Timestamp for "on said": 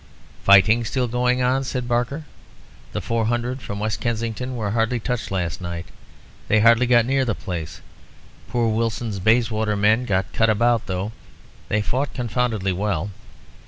1.43-1.87